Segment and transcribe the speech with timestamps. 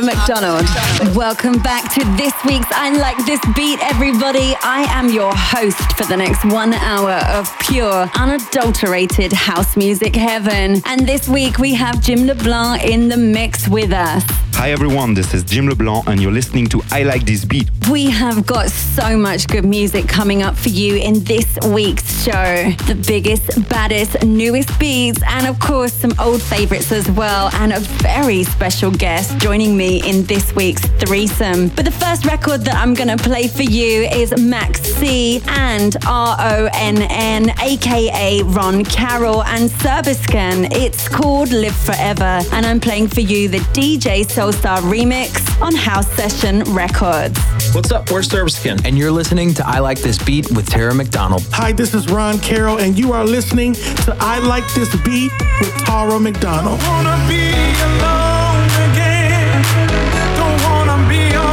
[0.00, 1.16] Tara McDonald.
[1.16, 4.54] Welcome back to this week's I Like This Beat, everybody.
[4.62, 10.80] I am your host for the next one hour of pure, unadulterated house music heaven.
[10.86, 14.24] And this week we have Jim LeBlanc in the mix with us.
[14.54, 17.70] Hi everyone, this is Jim LeBlanc and you're listening to I Like This Beat.
[17.90, 22.70] We have got so much good music coming up for you in this week's show.
[22.86, 27.80] The biggest, baddest, newest beats, and of course some old favorites as well, and a
[27.80, 31.68] very special guest joining me in this week's threesome.
[31.68, 37.50] But the first record that I'm gonna play for you is Max C and R-O-N-N,
[37.60, 40.72] aka Ron Carroll and Serbiscan.
[40.72, 46.10] It's called Live Forever, and I'm playing for you the DJ Soulstar remix on House
[46.12, 47.38] Session Records.
[47.74, 48.10] What's up?
[48.10, 51.42] We're Serbiscan, and you're listening to I Like This Beat with Tara McDonald.
[51.52, 55.74] Hi, this is Ron Carroll, and you are listening to I Like This Beat with
[55.84, 56.80] Tara McDonald.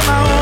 [0.08, 0.37] So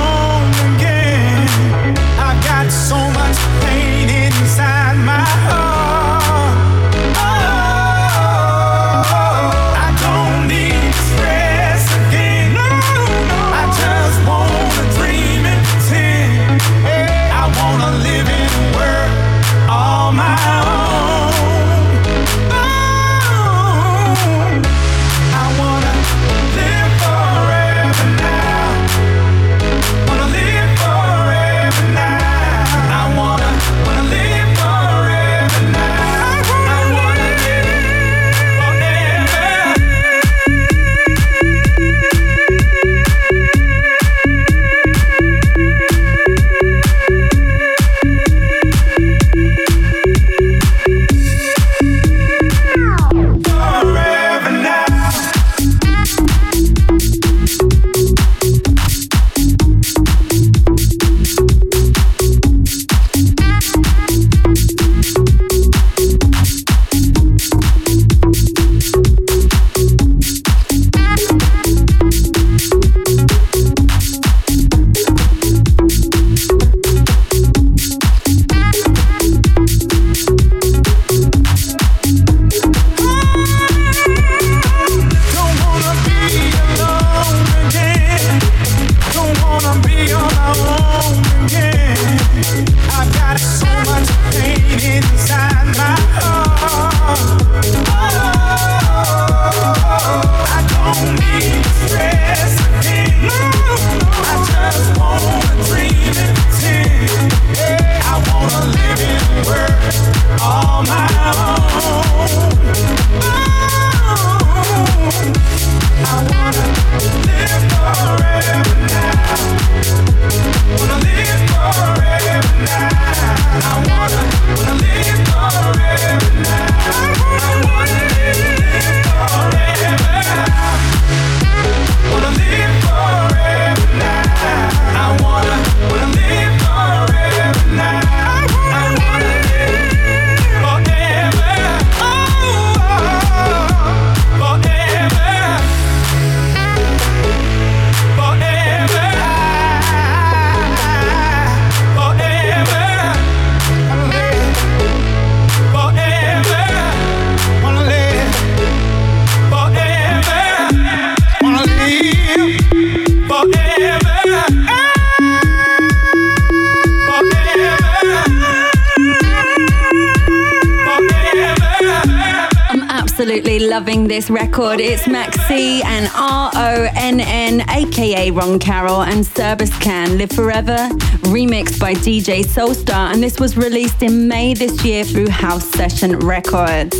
[173.76, 174.80] loving this record.
[174.80, 180.88] It's Maxi and R O N N, aka Ron Carroll, and Serbiscan Live Forever,
[181.28, 183.12] remixed by DJ Soulstar.
[183.12, 186.96] And this was released in May this year through House Session Records.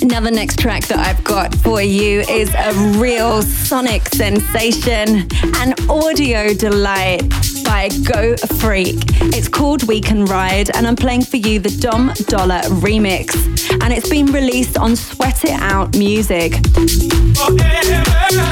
[0.00, 5.74] Now, the next track that I've got for you is a real sonic sensation, an
[5.90, 7.20] audio delight
[7.74, 8.94] by Go Freak.
[9.36, 13.34] It's called We Can Ride, and I'm playing for you the Dom Dolla remix.
[13.82, 16.52] And it's been released on Sweat It Out Music.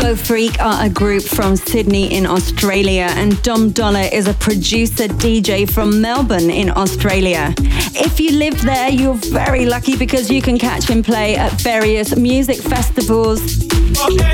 [0.03, 5.71] GoFreek are a group from Sydney in Australia, and Dom Dolla is a producer DJ
[5.71, 7.55] from Melbourne in Australia.
[7.95, 12.17] If you live there, you're very lucky because you can catch him play at various
[12.17, 13.41] music festivals.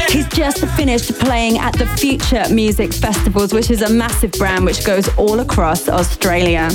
[0.08, 4.77] He's just finished playing at the Future Music Festivals, which is a massive brand which
[4.84, 6.68] goes all across Australia.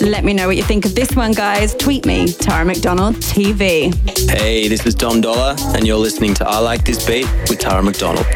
[0.00, 1.74] Let me know what you think of this one, guys.
[1.74, 3.92] Tweet me, Tara McDonald TV.
[4.30, 7.82] Hey, this is Dom Dolla, and you're listening to I Like This Beat with Tara
[7.82, 8.26] McDonald.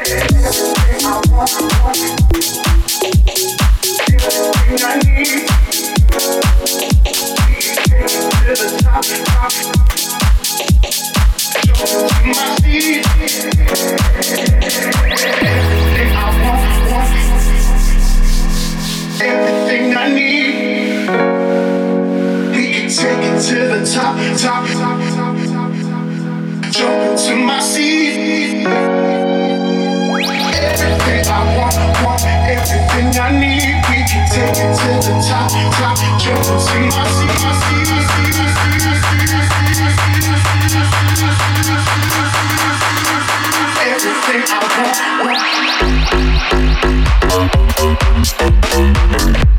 [19.20, 21.08] everything I need.
[22.54, 26.12] We can take it to the top, top, top, top, top, top.
[26.72, 28.66] Jump into my seat.
[30.56, 33.80] Everything I want, want, everything I need.
[33.88, 35.96] We can take it to the top, top.
[36.20, 39.26] Jump into my seat, my seat, my seat, my seat, my seat,
[43.86, 45.40] Everything I want,
[47.02, 47.15] want.
[47.36, 47.52] Thank
[49.46, 49.55] you.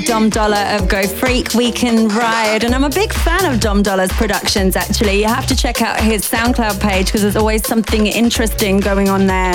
[0.00, 2.64] Dom Dolla of GoFreek, We Can Ride.
[2.64, 5.20] And I'm a big fan of Dom Dolla's productions, actually.
[5.20, 9.26] You have to check out his SoundCloud page because there's always something interesting going on
[9.26, 9.52] there.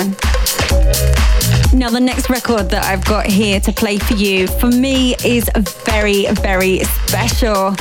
[1.74, 5.48] Now, the next record that I've got here to play for you, for me, is
[5.84, 7.74] very, very special.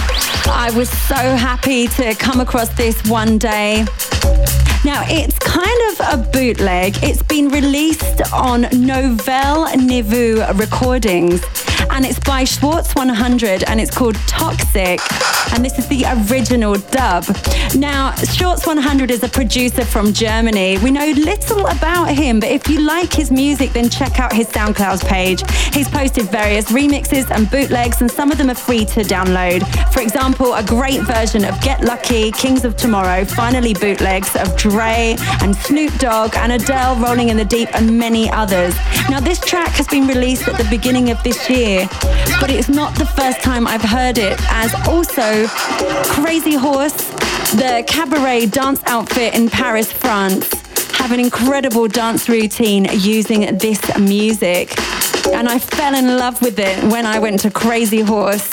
[0.48, 3.86] I was so happy to come across this one day.
[4.84, 6.96] Now, it's kind of a bootleg.
[7.04, 11.44] It's been released on Nouvelle Niveau Recordings
[11.92, 15.00] and it's by Schwartz 100 and it's called Toxic.
[15.54, 17.26] And this is the original dub.
[17.76, 20.78] Now, Schwartz 100 is a producer from Germany.
[20.78, 24.48] We know little about him, but if you like his music, then check out his
[24.48, 25.44] SoundCloud page.
[25.74, 29.62] He's posted various remixes and bootlegs, and some of them are free to download.
[29.94, 35.18] For example, a great version of Get Lucky, Kings of Tomorrow, finally bootlegs of Dre
[35.42, 38.74] and Snoop Dogg and Adele Rolling in the Deep and many others.
[39.10, 41.90] Now, this track has been released at the beginning of this year,
[42.40, 45.46] but it's not the first time I've heard it, as also
[46.14, 46.96] Crazy Horse,
[47.52, 50.50] the cabaret dance outfit in Paris, France,
[50.94, 54.74] have an incredible dance routine using this music.
[55.34, 58.50] And I fell in love with it when I went to Crazy Horse.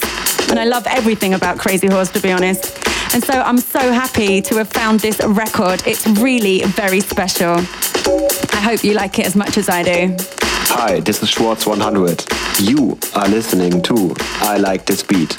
[0.50, 2.76] And I love everything about Crazy Horse, to be honest.
[3.14, 5.82] And so I'm so happy to have found this record.
[5.86, 7.56] It's really very special.
[8.52, 10.16] I hope you like it as much as I do.
[10.70, 12.24] Hi, this is Schwartz 100.
[12.60, 15.30] You are listening to I Like This Beat.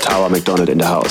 [0.00, 1.10] Tara McDonald in the house.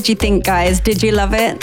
[0.00, 0.80] did you think, guys?
[0.80, 1.62] Did you love it?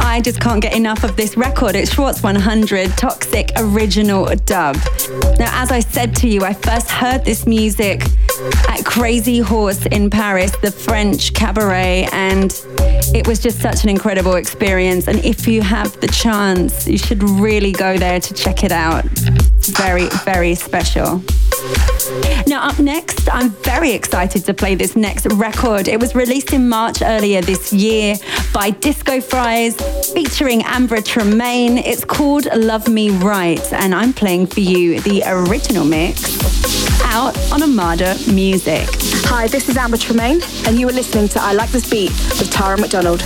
[0.00, 1.76] I just can't get enough of this record.
[1.76, 4.74] It's Schwartz 100 Toxic Original Dub.
[5.38, 8.02] Now, as I said to you, I first heard this music
[8.68, 12.50] at Crazy Horse in Paris, the French cabaret, and
[13.14, 15.06] it was just such an incredible experience.
[15.06, 19.04] And if you have the chance, you should really go there to check it out.
[19.04, 21.22] It's very, very special.
[22.58, 25.88] Up next, I'm very excited to play this next record.
[25.88, 28.16] It was released in March earlier this year
[28.52, 29.76] by Disco Fries,
[30.12, 31.78] featuring Amber Tremaine.
[31.78, 36.24] It's called Love Me Right, and I'm playing for you the original mix
[37.04, 38.88] out on Armada Music.
[39.26, 42.50] Hi, this is Amber Tremaine, and you are listening to I Like This Beat with
[42.50, 43.20] Tara McDonald.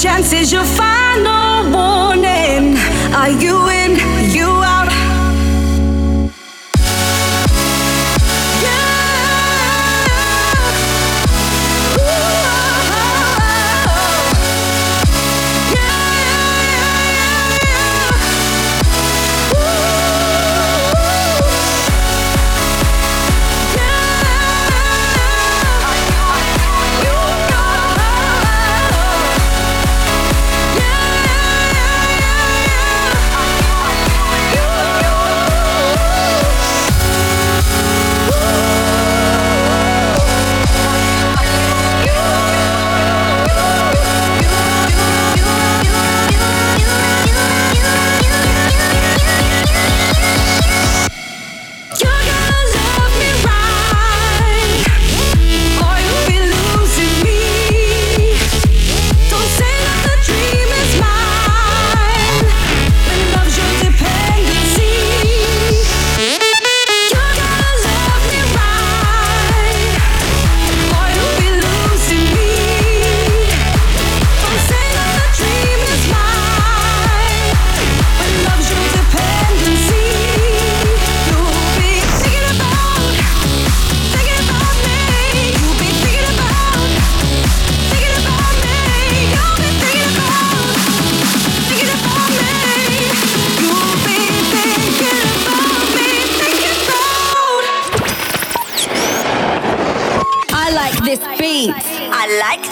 [0.00, 2.74] chances you'll find no warning.
[3.14, 4.09] Are you in?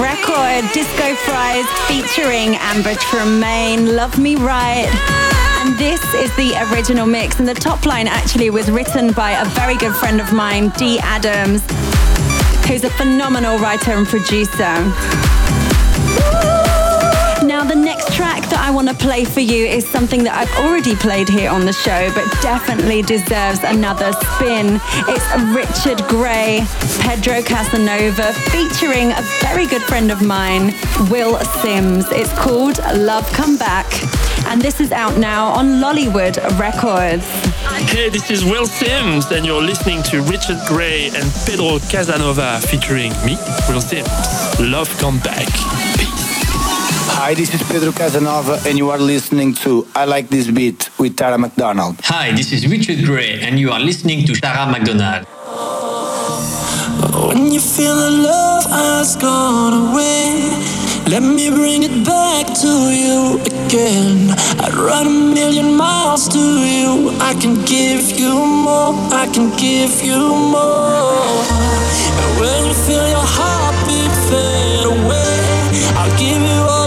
[0.00, 4.88] record, Disco Fries featuring Amber Tremaine, Love Me Right.
[5.60, 7.38] And this is the original mix.
[7.38, 10.98] And the top line actually was written by a very good friend of mine, Dee
[11.00, 11.62] Adams,
[12.66, 15.41] who's a phenomenal writer and producer.
[18.62, 21.72] I want to play for you is something that I've already played here on the
[21.72, 24.78] show, but definitely deserves another spin.
[25.10, 26.64] It's Richard Gray,
[27.00, 30.74] Pedro Casanova, featuring a very good friend of mine,
[31.10, 32.06] Will Sims.
[32.12, 33.86] It's called Love Come Back,
[34.46, 37.26] and this is out now on Lollywood Records.
[37.90, 43.10] Hey, this is Will Sims, and you're listening to Richard Gray and Pedro Casanova featuring
[43.26, 43.36] me,
[43.68, 44.08] Will Sims.
[44.60, 45.50] Love Come Back.
[47.14, 51.16] Hi, this is Pedro Casanova, and you are listening to I Like This Beat with
[51.16, 52.00] Tara McDonald.
[52.04, 55.26] Hi, this is Richard Gray, and you are listening to Tara McDonald.
[57.28, 60.50] When you feel the love has gone away,
[61.06, 64.30] let me bring it back to you again.
[64.58, 67.10] I'd run a million miles to you.
[67.20, 71.44] I can give you more, I can give you more.
[72.18, 75.38] And when you feel your heartbeat fade away,
[75.94, 76.81] I'll give you all.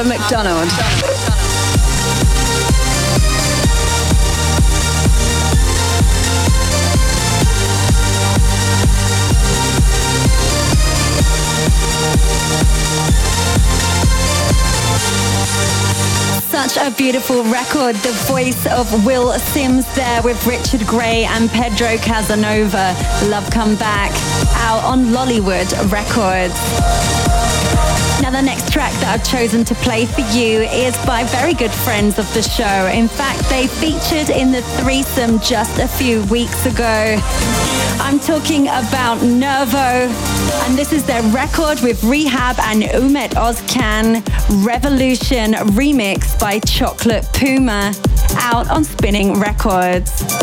[0.00, 0.70] Tara McDonald.
[16.48, 17.96] Such a beautiful record.
[17.96, 22.96] The voice of Will Sims there with Richard Gray and Pedro Casanova.
[23.28, 24.12] Love Come Back
[24.56, 27.49] out on Lollywood Records.
[28.30, 32.16] The next track that I've chosen to play for you is by very good friends
[32.16, 32.86] of the show.
[32.86, 37.20] In fact, they featured in the threesome just a few weeks ago.
[37.98, 40.08] I'm talking about Nervo,
[40.64, 44.24] and this is their record with R3hab and Ummet Ozcan
[44.64, 47.92] Revolution remix by Chocolate Puma
[48.36, 50.39] out on Spinning Records.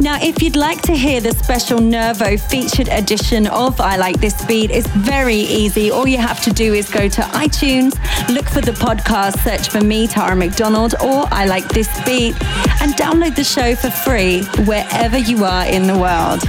[0.00, 4.44] Now, if you'd like to hear the special Nervo featured edition of I Like This
[4.44, 5.90] Beat, it's very easy.
[5.90, 7.94] All you have to do is go to iTunes,
[8.28, 12.34] look for the podcast, search for me, Tara McDonald, or I Like This Beat,
[12.82, 16.42] and download the show for free wherever you are in the world.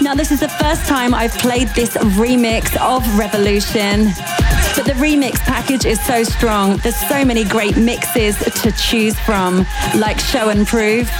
[0.00, 4.12] Now, this is the first time I've played this remix of Revolution.
[4.76, 6.76] But the remix package is so strong.
[6.78, 11.10] There's so many great mixes to choose from, like Show and Prove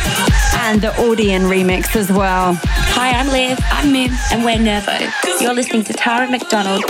[0.55, 2.59] and the Audien remix as well.
[2.63, 3.59] Hi, I'm Liv.
[3.71, 4.99] I'm Mim, and we're Nervo.
[5.41, 6.85] You're listening to Tara McDonald.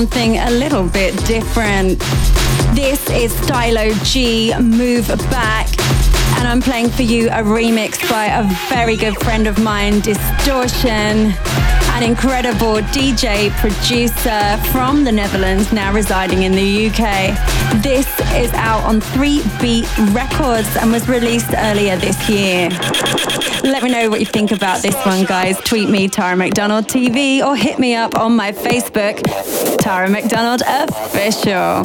[0.00, 1.98] Something a little bit different.
[2.74, 5.68] This is Stylo G, Move Back.
[6.38, 11.34] And I'm playing for you a remix by a very good friend of mine, Distortion,
[11.92, 17.82] an incredible DJ producer from the Netherlands, now residing in the UK.
[17.82, 22.68] This is out on 3 Beat Records and was released earlier this year.
[23.62, 25.58] Let me know what you think about this one, guys.
[25.60, 29.22] Tweet me, Tara McDonald TV, or hit me up on my Facebook,
[29.78, 31.84] Tara McDonald Official.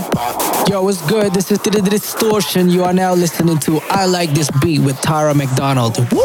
[0.69, 1.34] Yo, what's good?
[1.34, 2.69] This is the Distortion.
[2.69, 5.97] You are now listening to I Like This Beat with Tara McDonald.
[6.12, 6.24] Woo!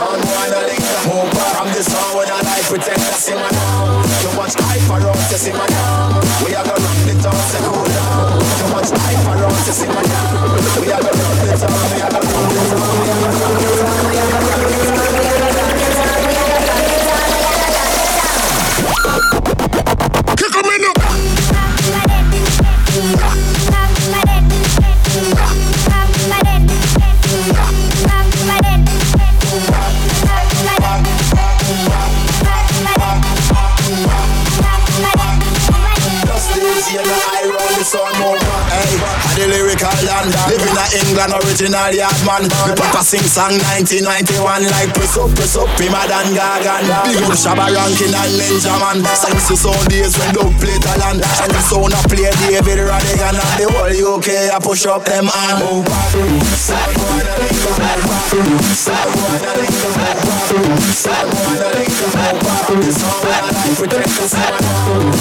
[0.00, 4.00] From the sound when I like pretend to see my now.
[4.24, 6.20] Too much hype around to see my now.
[6.40, 8.40] We are gonna run the town, say cool down.
[8.40, 10.56] Too much hype around to see my now.
[10.80, 13.20] We are gonna run the town, we are gonna run the town, we are gonna
[13.20, 13.20] run the town.
[19.60, 19.69] Kick
[37.92, 38.49] I roll
[39.40, 40.28] the the lyrical land.
[40.52, 42.44] Living in England, original yard man.
[42.44, 46.84] Me papa sing song 1991 like press up, press up, him a Dan Gagan.
[47.08, 49.00] Big up Shabba Rankin and Ninja man.
[49.16, 51.24] Songs to sound days when dog play talent.
[51.24, 54.52] And the sound a play David Rodigan and the whole UK.
[54.52, 55.64] I push up them hand.
[55.64, 56.12] Oh, back.
[56.60, 57.98] Side one a link move back.
[58.76, 60.20] Side one a link move back.
[60.92, 62.50] Side one a link back.
[62.70, 64.62] The sound when I like protect the sound.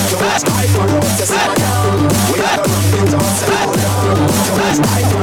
[0.09, 1.97] Too much hype around to see my down.
[2.29, 5.19] We are gonna run it down, say like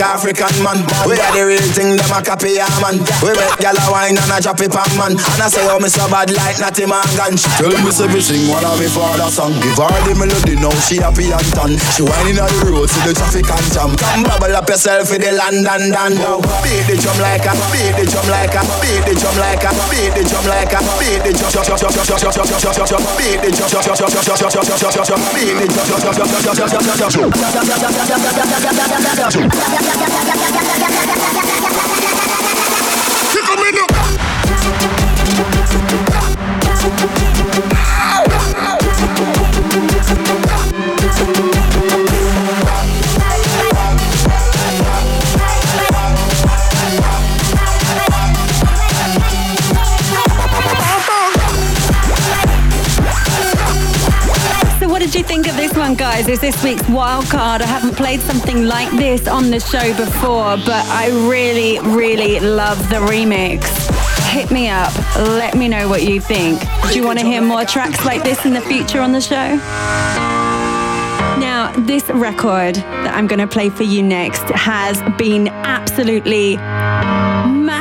[0.00, 0.82] African man.
[1.06, 2.98] We are the real thing, them a copy ya man.
[3.22, 5.18] We make gyal a wine and a drop it pan man.
[5.18, 7.34] And I say, oh, me so bad like Natty Morgan.
[7.58, 9.54] Tell me say sing one of me father song.
[9.58, 11.72] Give her the melody now, she happy and tan.
[11.94, 13.90] She whining on the road, see the traffic and jam.
[13.98, 16.14] Come bubble up yourself in the land and dan.
[16.62, 19.70] Beat the drum like a, beat the drum like a, beat the drum like a,
[19.90, 25.58] beat the drum like a, beat the drum, beat the drum, beat the drum, beat
[25.58, 25.88] the drum.
[29.88, 31.57] やややややややややややや
[55.78, 56.26] one, guys?
[56.26, 57.62] It's this week's wild card.
[57.62, 62.78] I haven't played something like this on the show before, but I really, really love
[62.88, 63.64] the remix.
[64.30, 64.92] Hit me up.
[65.16, 66.60] Let me know what you think.
[66.90, 69.56] Do you want to hear more tracks like this in the future on the show?
[71.38, 76.56] Now, this record that I'm going to play for you next has been absolutely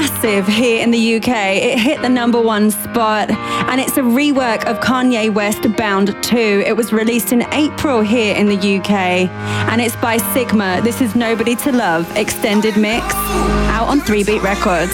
[0.07, 1.57] massive here in the UK.
[1.57, 6.37] It hit the number one spot, and it's a rework of Kanye West Bound 2.
[6.65, 9.29] It was released in April here in the UK,
[9.69, 10.81] and it's by Sigma.
[10.81, 13.03] This is Nobody to Love Extended Mix
[13.75, 14.93] out on 3 Beat Records.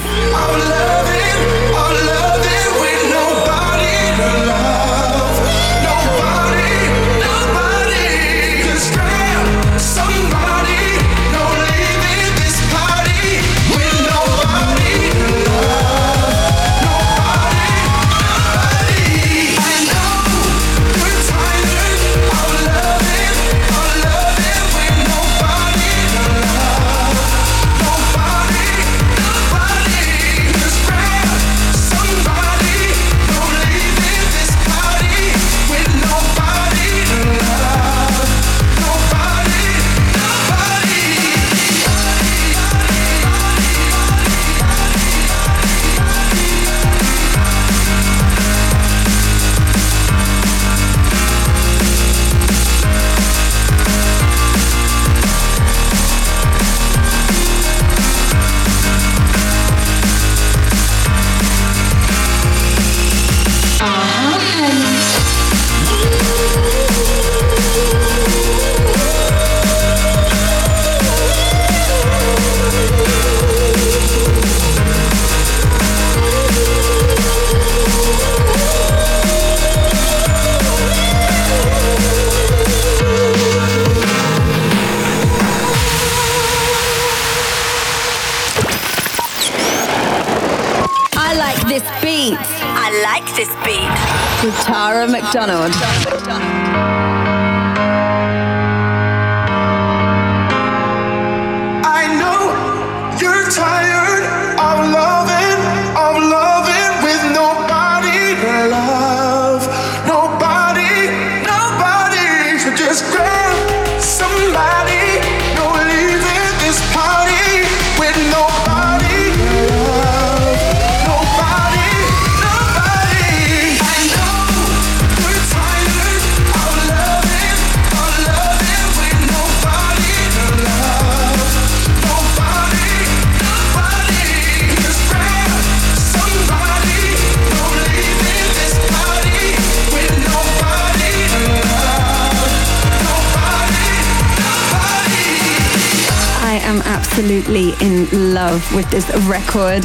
[147.04, 149.84] Absolutely in love with this record.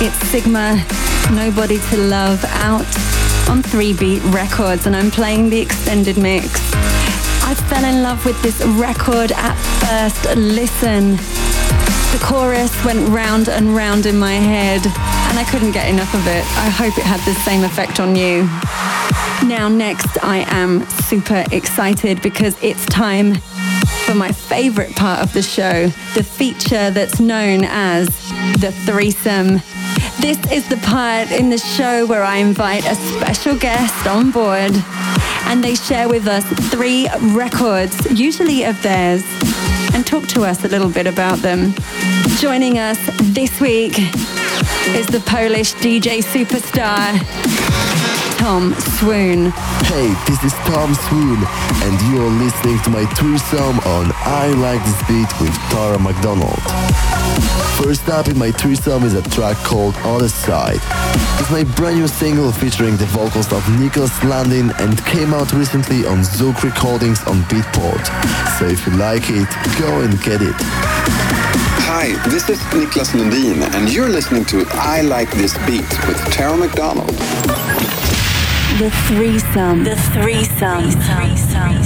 [0.00, 0.82] It's Sigma,
[1.32, 2.86] Nobody to Love, out
[3.50, 6.46] on 3 Beat Records, and I'm playing the extended mix.
[7.42, 11.16] I fell in love with this record at first listen.
[12.12, 16.24] The chorus went round and round in my head, and I couldn't get enough of
[16.28, 16.44] it.
[16.56, 18.44] I hope it had the same effect on you.
[19.48, 23.34] Now, next, I am super excited because it's time
[24.06, 28.06] for my favorite part of the show, the feature that's known as
[28.60, 29.60] the threesome.
[30.20, 34.72] This is the part in the show where I invite a special guest on board
[35.46, 39.24] and they share with us three records, usually of theirs,
[39.94, 41.74] and talk to us a little bit about them.
[42.38, 42.98] Joining us
[43.34, 43.98] this week
[44.94, 47.18] is the Polish DJ superstar,
[48.40, 49.50] Tom Swoon.
[49.84, 51.44] Hey, this is Tom Swoon,
[51.84, 56.58] and you are listening to my threesome on I Like This Beat with Tara McDonald.
[57.76, 60.80] First up in my threesome is a track called Other Side.
[61.38, 66.06] It's my brand new single featuring the vocals of Niklas Lundin and came out recently
[66.06, 68.06] on Zouk Recordings on Beatport.
[68.58, 70.56] So if you like it, go and get it.
[71.92, 76.56] Hi, this is Niklas Lundin, and you're listening to I Like This Beat with Tara
[76.56, 77.14] McDonald.
[78.78, 79.84] The threesome.
[79.84, 80.86] The threesome.
[80.86, 81.76] The threesome.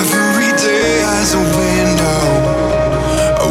[0.00, 2.22] Every day has a window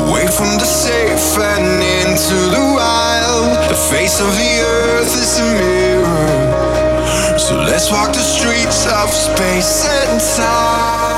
[0.02, 3.70] away from the safe and into the wild.
[3.70, 7.40] The face of the earth is a mirror.
[7.40, 11.15] So let's walk the streets of space and time.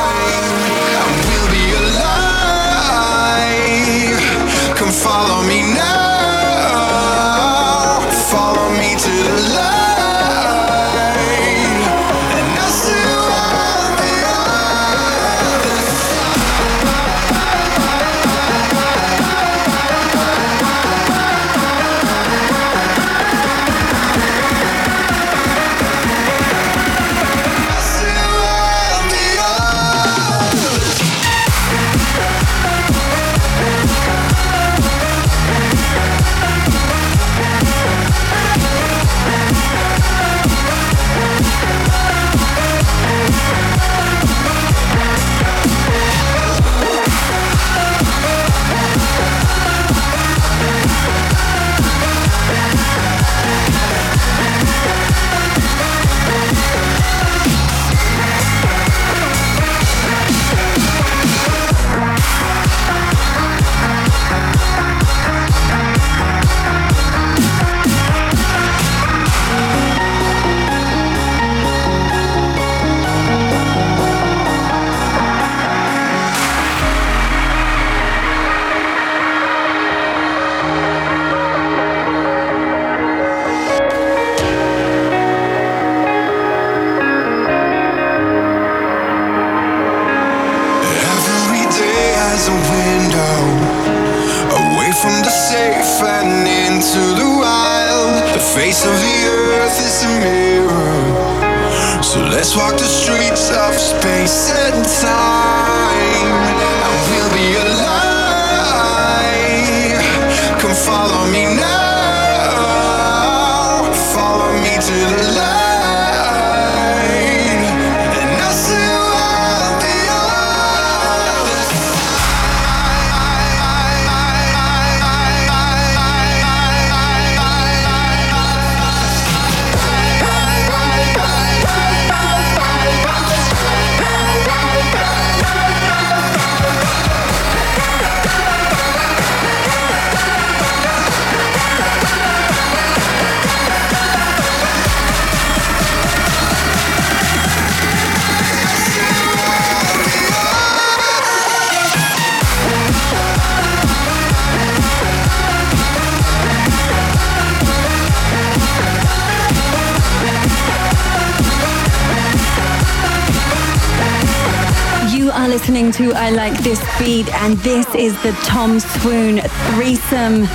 [165.88, 169.40] Listening to I Like This Beat, and this is the Tom Swoon
[169.72, 170.46] threesome.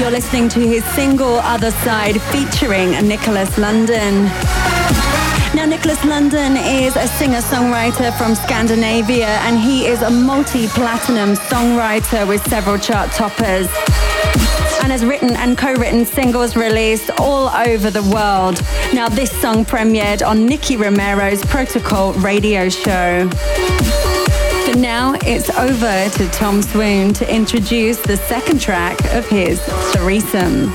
[0.00, 4.24] You're listening to his single Other Side featuring Niklas Lundin.
[5.54, 11.34] Now, Niklas Lundin is a singer songwriter from Scandinavia, and he is a multi platinum
[11.34, 13.68] songwriter with several chart toppers
[14.82, 18.60] and has written and co-written singles released all over the world.
[18.92, 23.28] Now this song premiered on Nicky Romero's Protocol radio show.
[24.76, 29.58] Now it's over to Tom Swoon to introduce the second track of his
[29.94, 30.70] threesome.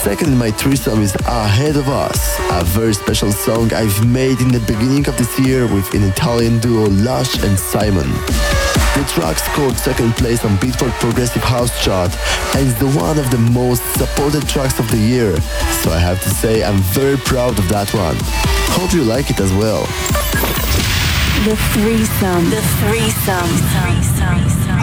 [0.00, 4.48] Second in my threesome is Ahead of Us, a very special song I've made in
[4.48, 8.08] the beginning of this year with an Italian duo Lush and Simon.
[8.08, 12.16] The track scored second place on Beatport Progressive House chart
[12.56, 15.38] and is the one of the most supported tracks of the year.
[15.82, 18.16] So I have to say I'm very proud of that one.
[18.72, 19.86] Hope you like it as well.
[21.44, 22.48] The threesome.
[22.48, 23.50] The threesome.
[23.84, 24.73] I feel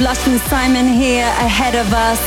[0.00, 2.20] Lush and Simon here ahead of us.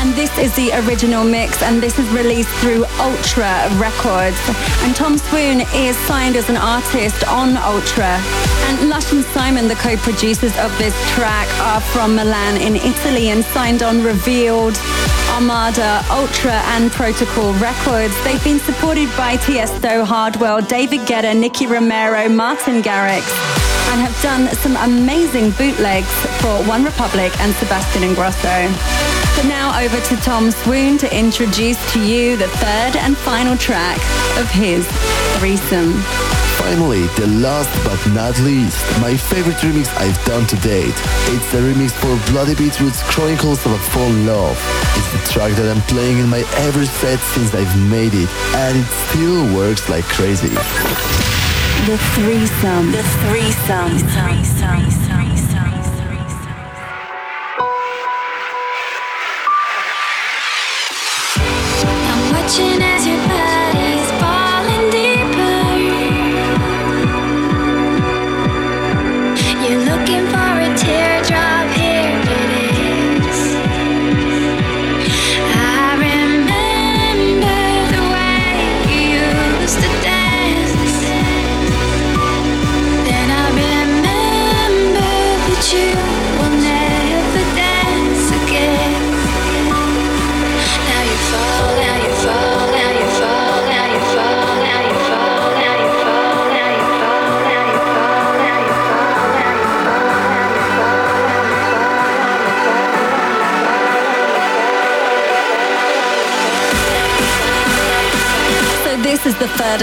[0.00, 4.40] And this is the original mix, and this is released through Ultra Records.
[4.82, 8.18] And Tom Swoon is signed as an artist on Ultra.
[8.66, 13.28] And Lush and Simon, the co producers of this track, are from Milan in Italy
[13.28, 14.78] and signed on Revealed.
[15.34, 18.14] Armada, Ultra, and Protocol Records.
[18.24, 23.24] They've been supported by Tiesto, Hardwell, David Guetta, Nicky Romero, Martin Garrix,
[23.92, 26.08] and have done some amazing bootlegs
[26.42, 28.66] for One Republic and Sebastian Ingrosso.
[29.36, 33.98] But now over to Tom Swoon to introduce to you the third and final track
[34.36, 34.84] of his
[35.38, 35.94] threesome.
[36.58, 40.94] Finally, the last but not least, my favorite remix I've done to date.
[41.34, 44.58] It's the remix for Bloody Beetroot's Chronicles of a Fallen Love.
[44.98, 48.78] It's the track that I'm playing in my every set since I've made it, and
[48.78, 50.48] it still works like crazy.
[51.86, 52.90] The threesome.
[52.90, 53.98] The threesome.
[54.10, 55.02] threesome.
[55.08, 55.11] I'm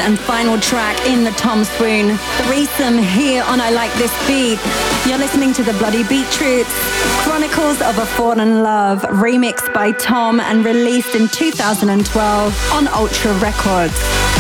[0.09, 4.59] and final track in the Tom Swoon threesome here on I Like This Beat.
[5.07, 6.73] You're listening to the Bloody Beetroots
[7.21, 14.38] Chronicles of a Fallen Love remixed by Tom and released in 2012 on Ultra Records.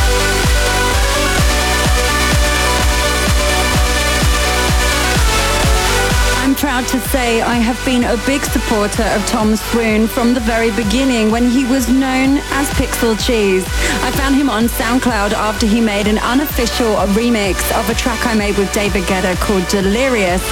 [6.59, 10.71] Proud to say I have been a big supporter of Tom Swoon from the very
[10.71, 13.63] beginning when he was known as Pixel Cheese.
[14.03, 18.35] I found him on SoundCloud after he made an unofficial remix of a track I
[18.35, 20.43] made with David Guetta called Delirious.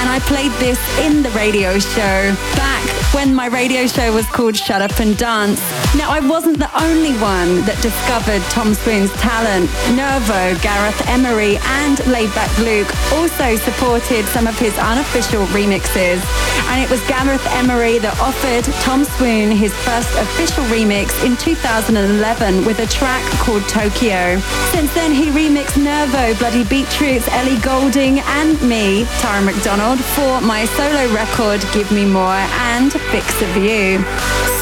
[0.00, 4.56] And I played this in the radio show back when my radio show was called
[4.56, 5.60] Shut Up and Dance.
[5.96, 9.70] Now, I wasn't the only one that discovered Tom Swoon's talent.
[9.94, 16.18] Nervo, Gareth Emery, and Laidback Luke also supported some of his unofficial remixes.
[16.66, 22.66] And it was Gareth Emery that offered Tom Swoon his first official remix in 2011
[22.66, 24.42] with a track called Tokyo.
[24.74, 30.66] Since then, he remixed Nervo, Bloody Beetroots, Ellie Goulding, and me, Tara McDonald, for my
[30.74, 32.42] solo record, Give Me More,
[32.74, 34.02] and Fix a View.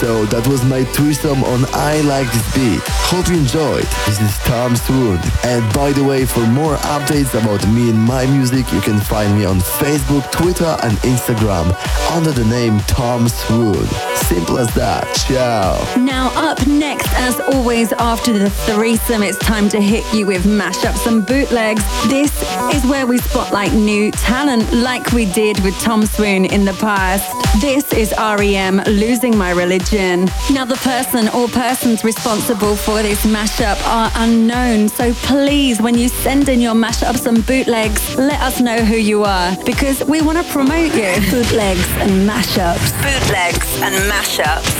[0.02, 0.82] So that was my
[1.22, 2.80] threesome on I Like This Beat.
[2.84, 3.84] Hope you enjoyed.
[4.06, 5.20] This is Tom Swoon.
[5.44, 9.36] And by the way, for more updates about me and my music, you can find
[9.38, 11.66] me on Facebook, Twitter, and Instagram
[12.10, 13.86] under the name Tom Swoon.
[14.16, 15.04] Simple as that.
[15.28, 15.78] Ciao.
[15.96, 21.06] Now, up next, as always, after the threesome, it's time to hit you with mashups
[21.06, 21.84] and bootlegs.
[22.08, 22.32] This
[22.74, 27.30] is where we spotlight new talent, like we did with Tom Swoon in the past.
[27.60, 30.24] This is REM, Losing My Religion.
[30.50, 30.76] Now, the
[31.12, 36.58] person or persons responsible for this mashup are unknown, so please, when you send in
[36.58, 40.94] your mashups and bootlegs, let us know who you are, because we want to promote
[40.94, 41.12] you.
[41.30, 42.92] Bootlegs and mashups.
[43.02, 44.72] Bootlegs and mashups.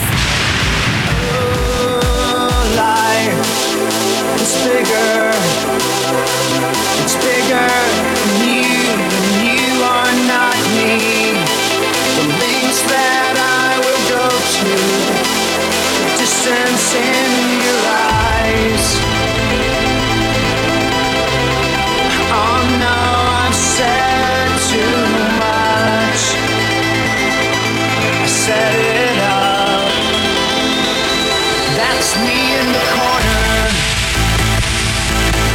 [2.75, 3.37] life.
[4.41, 5.29] It's bigger.
[7.03, 7.69] It's bigger
[8.17, 8.73] than you,
[9.17, 11.33] and you are not me.
[12.17, 13.22] The links that
[16.53, 17.31] in
[17.65, 18.85] your eyes.
[22.29, 22.99] Oh no,
[23.43, 25.01] I've said too
[25.41, 26.23] much.
[28.21, 29.89] I set it up.
[31.79, 33.53] That's me in the corner.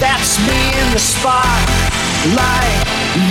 [0.03, 2.79] That's me in the spotlight,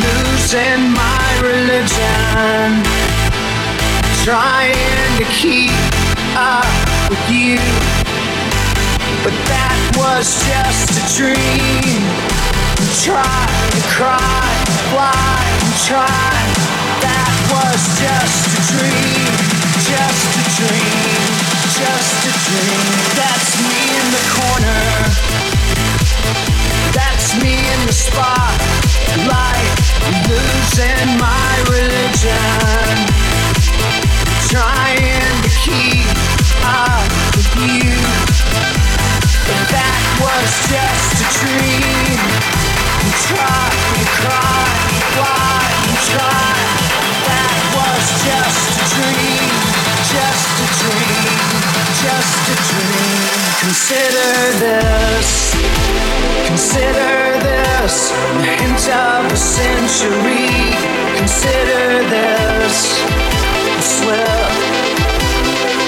[0.06, 2.84] losing my religion.
[4.24, 5.72] Trying to keep
[6.36, 7.56] up with you.
[9.24, 12.04] But that was just a dream.
[13.04, 14.48] Try to cry,
[14.92, 16.32] fly, and try.
[17.00, 19.32] That was just a dream,
[19.88, 21.22] just a dream,
[21.80, 22.88] just a dream.
[23.16, 24.84] That's me in the corner.
[26.92, 29.76] That's me in the spotlight,
[30.28, 32.57] losing my religion.
[59.58, 60.54] Century.
[61.18, 62.78] Consider this,
[63.78, 64.54] a slip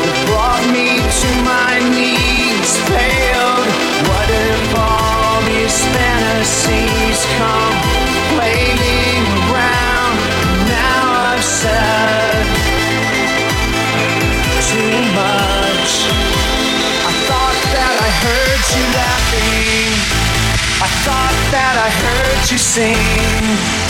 [0.03, 3.69] that brought me to my knees, paled.
[4.09, 7.77] What if all these fantasies come
[8.41, 10.17] waiting around?
[10.65, 12.41] Now I've said
[14.65, 15.91] too much.
[17.05, 19.93] I thought that I heard you laughing.
[20.81, 21.28] I thought
[21.89, 23.89] I heard you sing.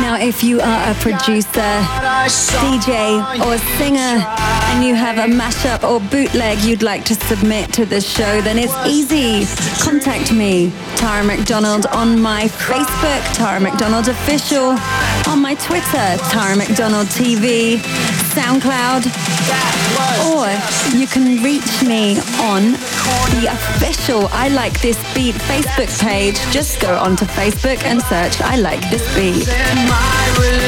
[0.00, 1.72] Now, if you are a producer,
[2.62, 4.24] DJ, or singer,
[4.70, 8.58] and you have a mashup or bootleg you'd like to submit to the show, then
[8.58, 9.44] it's easy.
[9.82, 14.76] Contact me, Tara McDonald, on my Facebook, Tara McDonald Official,
[15.28, 17.76] on my Twitter, Tara McDonald TV,
[18.36, 19.04] SoundCloud,
[20.32, 20.46] or
[20.96, 22.76] you can reach me on
[23.40, 26.36] the official I Like This Beat Facebook page.
[26.52, 29.46] Just go onto Facebook and search I Like This Beat.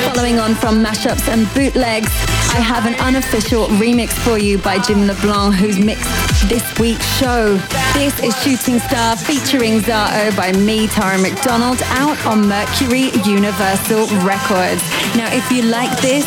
[0.05, 2.11] Following on from mashups and bootlegs,
[2.59, 6.11] I have an unofficial remix for you by Jim LeBlanc, who's mixed
[6.49, 7.55] this week's show.
[7.95, 14.83] This is Shooting Star featuring Zaho by me, Tara McDonald, out on Mercury Universal Records.
[15.15, 16.27] Now, if you like this,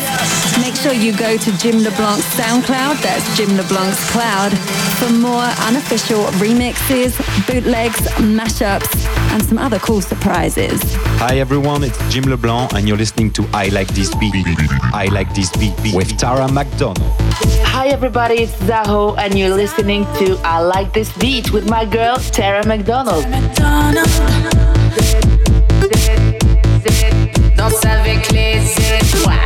[0.58, 4.56] make sure you go to Jim LeBlanc's SoundCloud, that's Jim LeBlanc's Cloud,
[4.96, 7.12] for more unofficial remixes,
[7.46, 10.80] bootlegs, mashups, and some other cool surprises.
[11.18, 14.34] Hi everyone, it's Jim LeBlanc and you're listening to I Like This Beat.
[14.92, 16.98] I Like This Beat with Tara McDonald.
[17.64, 22.16] Hi everybody, it's Zaho and you're listening to I Like This Beat with my girl
[22.16, 23.24] Tara McDonald.
[27.56, 28.60] Danse avec les
[29.00, 29.42] étoiles.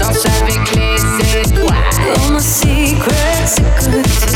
[0.00, 2.30] Danse avec les étoiles.
[2.32, 4.30] my secrets are good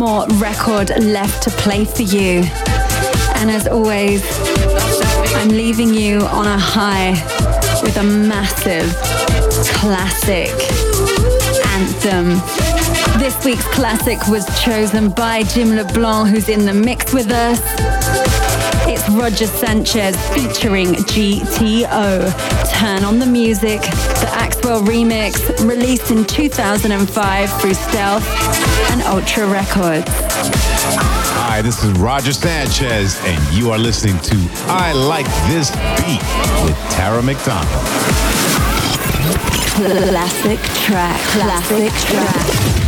[0.00, 2.42] more record left to play for you.
[3.36, 4.24] And as always,
[5.36, 7.10] I'm leaving you on a high
[7.82, 8.88] with a massive
[9.74, 10.48] classic
[11.66, 12.40] anthem.
[13.20, 17.60] This week's classic was chosen by Jim LeBlanc, who's in the mix with us.
[19.10, 22.70] Roger Sanchez featuring GTO.
[22.72, 28.26] Turn on the music, the Axwell remix, released in 2005 through Stealth
[28.90, 30.06] and Ultra Records.
[30.08, 34.36] Hi, this is Roger Sanchez, and you are listening to
[34.68, 36.22] I Like This Beat
[36.64, 37.68] with Tara McDonald.
[39.74, 42.79] Classic track, classic track.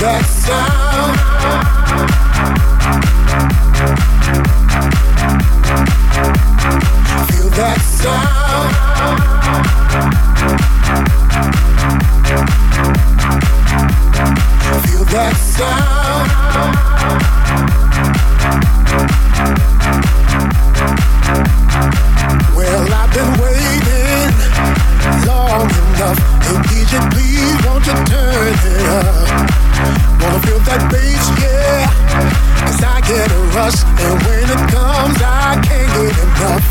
[0.00, 1.18] That sound.
[7.28, 8.74] Feel that sound.
[14.86, 15.88] Feel that sound.
[25.98, 29.18] DJ, please won't you turn it up?
[30.22, 31.90] Wanna feel that bass, yeah.
[32.62, 36.62] Cause I get a rush, and when it comes, I can't get enough.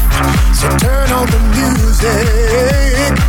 [0.55, 3.19] So turn on the music.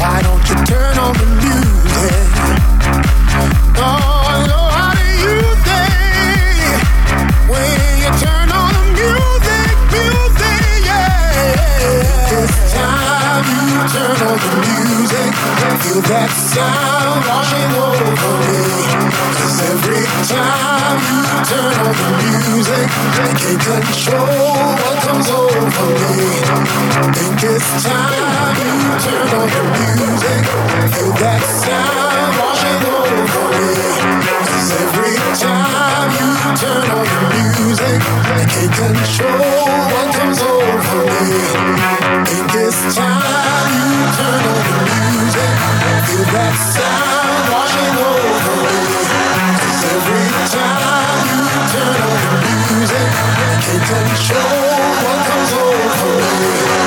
[0.00, 2.32] Why don't you turn on the music?
[3.76, 4.35] Oh,
[13.84, 15.32] turn on the music.
[15.84, 18.64] Feel that sound washing over me.
[19.36, 21.05] Cause every time
[21.48, 22.86] turn on the music,
[23.16, 26.16] can't control what comes over me.
[27.16, 29.62] Think it's time you turn on the
[29.96, 30.42] music.
[30.92, 33.72] Feel that sound washing over me.
[34.46, 37.98] Cause every time you turn on the music,
[38.52, 41.32] can't control what comes over me.
[42.28, 44.84] Think it's time you turn on the
[45.16, 45.54] music.
[46.06, 48.15] Feel that sound washing over me.
[52.74, 53.08] Music,
[53.62, 54.60] can't control
[55.02, 56.16] what comes over
[56.80, 56.85] me.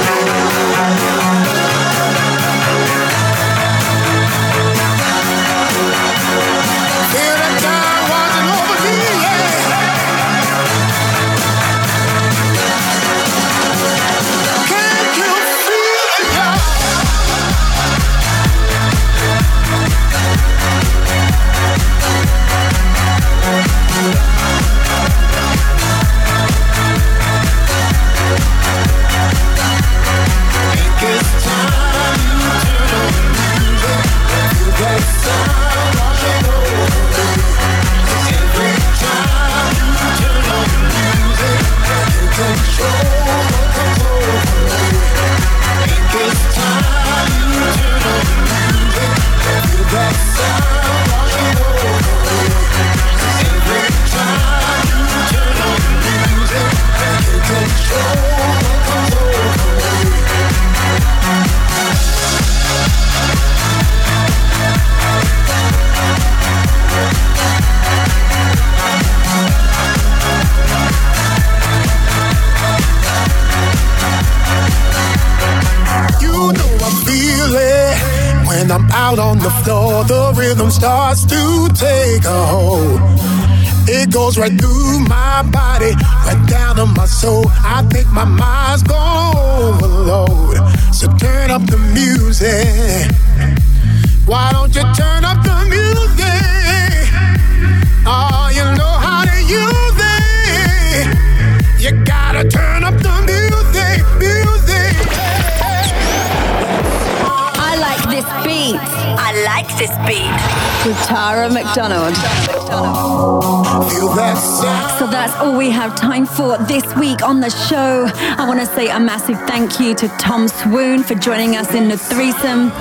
[115.30, 118.10] That's all we have time for this week on the show.
[118.14, 121.88] I want to say a massive thank you to Tom Swoon for joining us in
[121.88, 122.72] the threesome,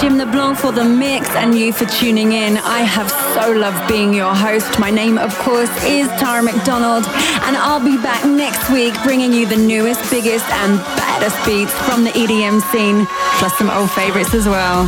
[0.00, 2.58] Jim LeBlanc for the mix, and you for tuning in.
[2.58, 4.78] I have so loved being your host.
[4.78, 7.06] My name, of course, is Tara McDonald,
[7.46, 12.04] and I'll be back next week bringing you the newest, biggest, and baddest beats from
[12.04, 13.06] the EDM scene,
[13.38, 14.86] plus some old favorites as well.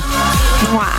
[0.71, 0.95] Mwah.